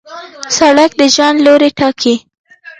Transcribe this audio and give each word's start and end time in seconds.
سړک 0.57 0.91
د 0.99 1.01
ژوند 1.13 1.37
لوری 1.45 1.69
ټاکي. 1.79 2.15